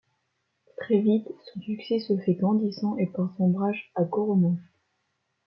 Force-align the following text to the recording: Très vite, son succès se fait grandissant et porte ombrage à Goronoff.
Très 0.79 0.99
vite, 0.99 1.27
son 1.53 1.61
succès 1.61 1.99
se 1.99 2.17
fait 2.17 2.33
grandissant 2.33 2.97
et 2.97 3.05
porte 3.05 3.39
ombrage 3.39 3.91
à 3.93 4.03
Goronoff. 4.03 4.57